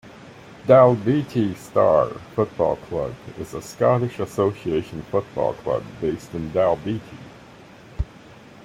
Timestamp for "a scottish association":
3.53-5.03